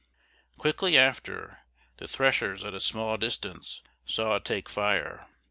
[0.57, 1.59] Quickly after,
[1.97, 5.27] the thrashers at a small distance saw it take fire!